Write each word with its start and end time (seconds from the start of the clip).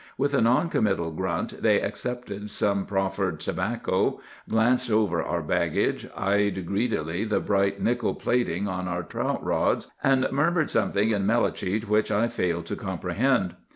With 0.17 0.33
a 0.33 0.41
non 0.41 0.69
committal 0.69 1.11
grunt 1.11 1.61
they 1.61 1.79
accepted 1.79 2.49
some 2.49 2.87
proffered 2.87 3.39
tobacco, 3.39 4.19
glanced 4.49 4.89
over 4.89 5.21
our 5.21 5.43
baggage, 5.43 6.07
eyed 6.17 6.65
greedily 6.65 7.23
the 7.23 7.39
bright 7.39 7.79
nickel 7.79 8.15
plating 8.15 8.67
on 8.67 8.87
our 8.87 9.03
trout 9.03 9.45
rods, 9.45 9.91
and 10.03 10.27
murmured 10.31 10.71
something 10.71 11.11
in 11.11 11.27
Melicete 11.27 11.87
which 11.87 12.09
I 12.09 12.29
failed 12.29 12.65
to 12.65 12.75
comprehend. 12.75 13.53